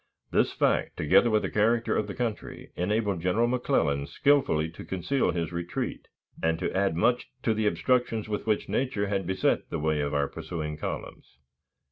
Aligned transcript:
This 0.31 0.51
fact, 0.51 0.97
together 0.97 1.29
with 1.29 1.43
the 1.43 1.51
character 1.51 1.95
of 1.95 2.07
the 2.07 2.15
country, 2.15 2.71
enabled 2.75 3.21
General 3.21 3.45
McClellan 3.45 4.07
skillfully 4.07 4.67
to 4.71 4.83
conceal 4.83 5.29
his 5.29 5.51
retreat, 5.51 6.07
and 6.41 6.57
to 6.57 6.75
add 6.75 6.95
much 6.95 7.29
to 7.43 7.53
the 7.53 7.67
obstructions 7.67 8.27
with 8.27 8.47
which 8.47 8.67
nature 8.67 9.05
had 9.09 9.27
beset 9.27 9.69
the 9.69 9.77
way 9.77 10.01
of 10.01 10.15
our 10.15 10.27
pursuing 10.27 10.75
columns. 10.75 11.37